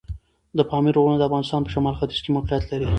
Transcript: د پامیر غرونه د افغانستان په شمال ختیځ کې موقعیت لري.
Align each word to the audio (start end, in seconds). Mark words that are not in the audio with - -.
د 0.57 0.59
پامیر 0.69 0.95
غرونه 1.01 1.17
د 1.19 1.23
افغانستان 1.29 1.61
په 1.63 1.71
شمال 1.73 1.93
ختیځ 1.99 2.19
کې 2.23 2.33
موقعیت 2.35 2.63
لري. 2.67 2.85